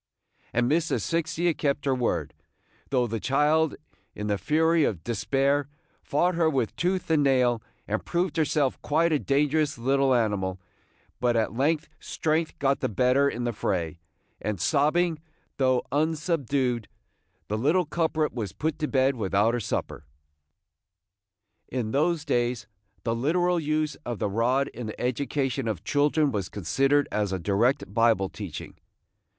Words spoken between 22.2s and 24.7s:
days the literal use of the rod